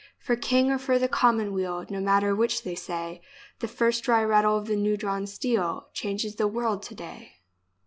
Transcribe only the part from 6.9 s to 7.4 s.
day